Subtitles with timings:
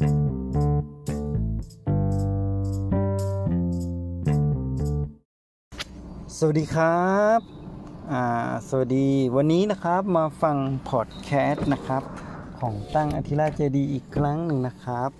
[0.00, 7.40] สวัสดีครับ
[8.68, 10.56] สวัสดีวันนี้นะครับมาฟัง
[10.90, 12.02] พอดแคสต์นะครับ
[12.58, 15.10] ของตั้งอธิราชเจดีย์อีกครั้งหนึ่งนะครับ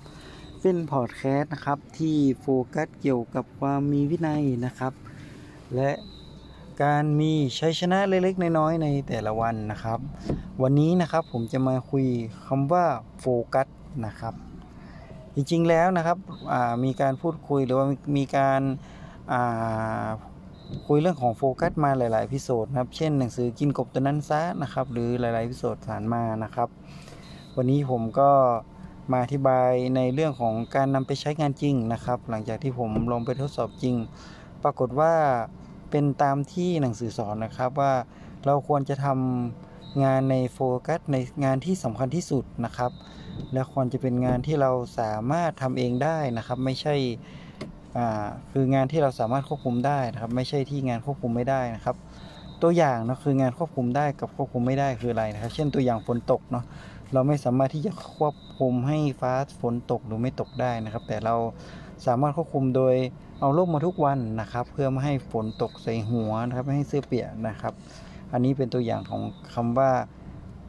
[0.60, 4.92] เป็นพอดแคสต์นะครับที่โฟกัสเกี่ยวกับความมีวินัยนะครับ
[5.74, 5.90] และ
[6.83, 9.99] การมีชัยชนะเล็กๆน้อยๆในแต่ละวันนะครับ
[10.62, 12.06] วันนี้นะครับผมจะมาคุย
[12.47, 12.85] คำว่า
[13.21, 13.67] โฟกัส
[14.06, 14.35] นะครับ
[15.51, 16.18] จริงๆแล้วนะครับ
[16.84, 17.86] มีการพูดคุยหรือว่า
[18.16, 20.08] มีการมา
[20.86, 26.68] คุยเรื่องของโฟกัสมาหลายๆ episode นะครับ เช่นหนังสือกินกบตัวนั้นซะนะครับ หรือหลายๆ episode ผ่านมานะครับ
[27.56, 28.30] วันนี้ผมก็
[29.12, 33.96] มาอธิบายในเรื่องของการนำไปใช้งานจริงนะครับ หลังจากที่ผมลงไปทดสอบจริง
[34.64, 35.12] ปรากฏว่า
[35.90, 37.92] เป็นตามที่หนังสือสอนนะครับว่า
[38.46, 39.70] เราควรจะทำ
[40.04, 42.92] งานในโฟกัสในงานที่สำคัญที่สุดนะครับ
[43.52, 46.94] และควรจะเป็นงานที่เราสามารถทำเองได้นะครับ ไม่ใช่
[48.52, 51.96] คืองานที่เราสามารถควบคุมได้นะครับ ไม่ใช่ที่งานควบคุมไม่ได้นะครับ
[52.62, 56.65] ตัวอย่างเนาะคืองานควบคุมได้กับควบคุมไม่ได้คืออะไรนะครับ เช่นตัวอย่างฝนตกเนาะ
[57.12, 61.34] เราไม่สามารถที่จะควบคุมให้ฟ้าฝนตกหรือไม่ตกได้นะครับ แต่เรา
[62.06, 62.95] สามารถควบคุมโดย
[63.40, 67.72] เอาร่มมาทุกวันนะครับ เพื่อไม่ให้ฝนตกใส่หัวนะครับไม่ให้เสื้อเปียกนะครับ
[68.33, 69.23] อันนี้เป็นตัวอย่างของ
[69.55, 69.91] คำว่า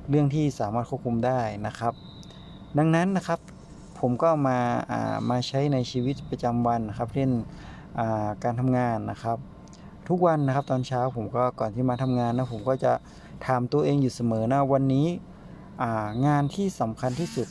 [0.09, 1.93] เรื่องที่สามารถควบคุมได้นะครับ
[2.77, 3.39] ดังนั้นนะครับ
[3.99, 9.37] ผมก็มาามาใช้ในชีวิตประจำวันนะครับเช่นาการทำงานนะครับ
[10.07, 12.93] ทุกวันนะครับตอนเช้าผมก็ก่อนที่มาทำงานนะผมก็จะ
[13.45, 15.07] ถามตัวเองอยู่เสมอนะวันนี้
[16.27, 17.47] งานที่สำคัญที่สุด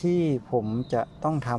[0.00, 1.50] ที่ผมจะต้องท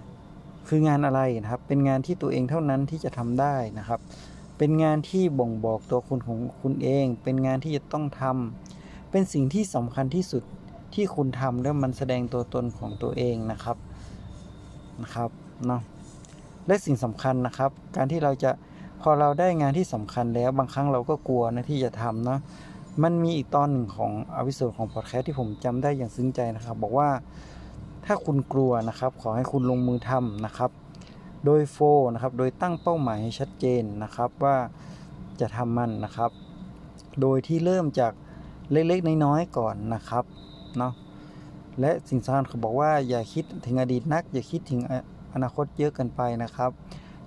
[0.00, 4.00] ำคืองานอะไรนะครับ เป็นงานที่ตัวเองเท่านั้นที่จะทำได้นะครับ
[4.58, 10.42] เป็นงานที่บ่งบอกตัวคุณของคุณเอง เป็นงานที่จะต้องทำเป็นสิ่งที่สำคัญที่สุด
[10.94, 13.76] ที่คุณทำแล้วมันแสดงตัวตนของตัวเองนะครับ
[15.02, 15.30] นะครับ
[15.66, 15.82] เนาะ
[16.66, 18.50] และสิ่งสำคัญนะครับ การที่เราจะ
[19.02, 22.40] พอเราได้งานที่สำคัญแล้วบางครั้งเราก็กลัวนะที่จะทำเนาะ
[23.02, 27.08] มันมีอีกตอนหนึ่งของอวิสุของพอดแคสต์ที่ผมจำได้อย่างซึ้งใจนะครับ บอกว่า
[28.06, 30.70] ถ้าคุณกลัวนะครับ ขอให้คุณลงมือทำนะครับ
[31.44, 31.78] โดยโฟ
[32.14, 34.56] นะครับ โดยตั้งเป้าหมายให้ชัดเจนนะครับว่า
[35.40, 36.30] จะทำมันนะครับ
[37.20, 38.12] โดยที่เริ่มจาก
[38.72, 40.24] เล็กๆน้อยๆก่อนนะครับ
[40.78, 40.92] เนาะ
[41.80, 44.80] และสิ่งสำคัญเขาบอกว่าอย่าคิดถึงอดีตนัก อย่าคิดถึง
[45.34, 46.70] อนาคตเยอะเกินไปนะครับ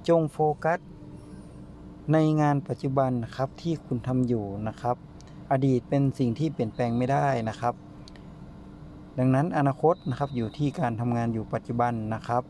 [0.08, 0.80] จงโฟกัส
[2.14, 4.96] ในงานปัจจุบันนะครับที่คุณทำอยู่นะครับ
[5.52, 7.74] อดีตเป็นสิ่งที่เปลี่ยนแปลงไม่ได้นะครับ
[9.20, 12.44] ดังนั้นอนาคตนะครับอยู่ที่การทำงานอยู่ปัจจุบันนะครับ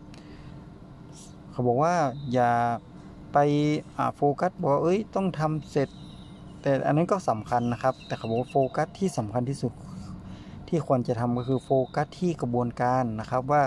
[1.57, 1.95] เขาบอกว่า
[2.34, 2.53] อย่า
[3.34, 3.38] ไป
[4.16, 5.90] โฟกัสบอกว่าเอ้ยต้องทำเสร็จ
[6.62, 9.73] แต่อันนั้นก็สำคัญนะครับ แต่เขาบอกว่าโฟกัสที่สำคัญที่สุด
[10.68, 13.63] ที่ควรจะทำก็คือโฟกัสที่กระบวนการนะครับว่า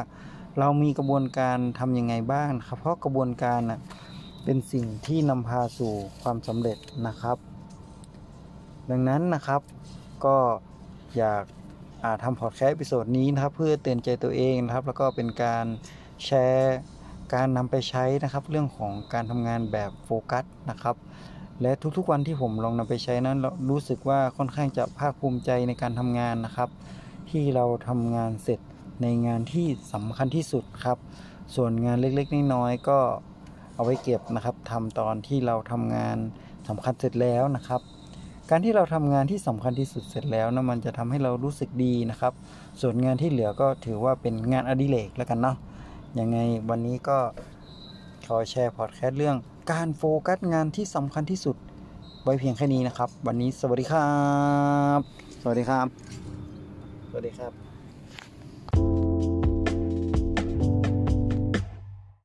[0.59, 3.81] เรามีกระบวนการทำยังไงบ้างครับ เพราะกระบวนการนะ
[4.45, 7.37] เป็นสิ่งที่นำพาสู่ความสำเร็จนะครับ
[8.91, 9.61] ดังนั้นนะครับ
[10.25, 10.37] ก็
[11.17, 15.67] อยากมาทำพอดแคสต์ episode นี้นะครับ เพื่อเตือนใจตัวเองนะครับ แล้วก็เป็นการ
[16.25, 16.79] แชร์
[17.35, 20.97] การนำไปใช้นะครับเรื่องของการทำงานแบบโฟกัสนะครับ
[21.63, 23.39] และทุกๆวันที่ผมลองนำไปใช้นั้น
[23.71, 26.69] รู้สึกว่าค่อนข้างจะภาคภูมิใจในการทำงานนะครับ
[27.31, 28.61] ที่เราทำงานเสร็จ
[29.03, 30.99] ในงานที่สำคัญที่สุดครับ
[31.55, 32.99] ส่วนงานเล็กๆน้อยๆก็
[33.75, 36.17] เอาไว้เก็บนะครับทำตอนที่เราทำงาน
[36.69, 37.81] สำคัญเสร็จแล้วนะครับ
[38.51, 42.33] การที่เราทำงานที่สำคัญที่สุดเสร็จแล้วนะมันจะทำให้เรารู้สึกดีนะครับ
[42.81, 45.57] ส่วนงานที่เหลือก็ถือว่าเป็นงานอดิเรกแล้วกันเนาะ
[46.19, 46.39] ยังไง
[46.71, 47.19] วันนี้ก็
[48.27, 49.37] ขอแชร์พอดแคสต์เรื่อง
[49.73, 51.57] การโฟกัสงานที่สำคัญที่สุด
[52.25, 54.11] ไว้เพียงแค่นี้นะครับ วันนี้สวัสดีครั
[54.99, 55.01] บ
[55.43, 55.87] สวัสดีครับ
[57.11, 57.70] สวัสดีครับ